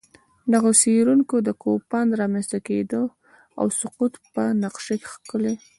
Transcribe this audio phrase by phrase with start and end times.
[0.53, 3.01] دغو څېړونکو د کوپان رامنځته کېدا
[3.59, 5.55] او سقوط په نقشه کښلي